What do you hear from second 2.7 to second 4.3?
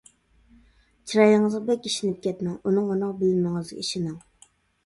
ئورنىغا بىلىمىڭىزگە ئىشىنىڭ!